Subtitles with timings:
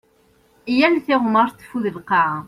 [0.77, 2.37] Yal tiɣmert teffud lqaɛa.